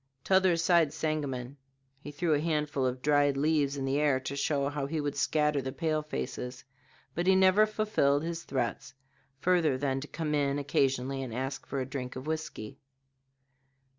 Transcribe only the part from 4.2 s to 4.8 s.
to show